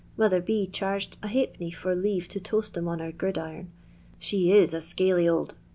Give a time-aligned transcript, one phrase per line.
[0.17, 0.65] Mother B.
[0.65, 3.71] charged \d, for leave to toast *em on her gridiron.
[4.17, 5.53] She i$ a scaly old